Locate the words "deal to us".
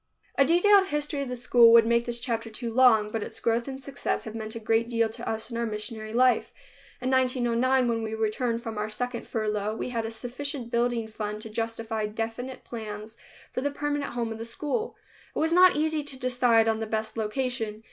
4.89-5.51